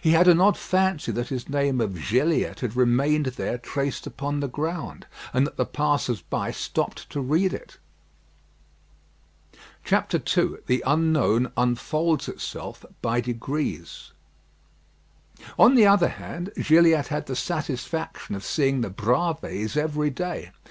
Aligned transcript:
He 0.00 0.12
had 0.12 0.28
an 0.28 0.40
odd 0.40 0.56
fancy 0.56 1.12
that 1.12 1.28
his 1.28 1.46
name 1.50 1.78
of 1.82 1.92
"Gilliatt" 2.08 2.60
had 2.60 2.74
remained 2.74 3.26
there 3.36 3.58
traced 3.58 4.06
upon 4.06 4.40
the 4.40 4.48
ground, 4.48 5.06
and 5.34 5.46
that 5.46 5.58
the 5.58 5.66
passers 5.66 6.22
by 6.22 6.50
stopped 6.52 7.10
to 7.10 7.20
read 7.20 7.52
it. 7.52 7.76
II 9.92 10.18
THE 10.66 10.82
UNKNOWN 10.86 11.52
UNFOLDS 11.54 12.28
ITSELF 12.30 12.86
BY 13.02 13.20
DEGREES 13.20 14.12
On 15.58 15.74
the 15.74 15.86
other 15.86 16.08
hand, 16.08 16.50
Gilliatt 16.56 17.08
had 17.08 17.26
the 17.26 17.36
satisfaction 17.36 18.34
of 18.34 18.42
seeing 18.42 18.80
the 18.80 18.88
Bravées 18.90 19.76
every 19.76 20.08
day. 20.08 20.50